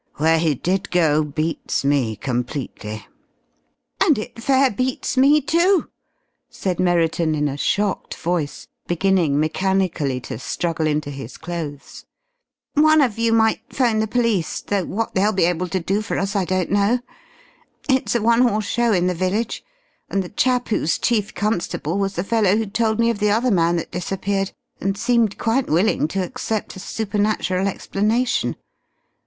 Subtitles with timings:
[0.15, 3.05] Where he did go beats me completely!"
[4.03, 5.89] "And it fair beats me, too!"
[6.49, 12.05] said Merriton, in a shocked voice, beginning mechanically to struggle into his clothes.
[12.73, 16.17] "One of you might 'phone the police though what they'll be able to do for
[16.17, 17.01] us I don't know.
[17.87, 19.63] It's a one horse show in the village,
[20.09, 23.51] and the chap who's chief constable was the fellow who told me of the other
[23.51, 28.55] man that disappeared, and seemed quite willing to accept a supernatural explanation.